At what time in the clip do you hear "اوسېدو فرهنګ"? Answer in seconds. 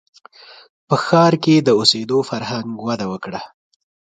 1.79-2.69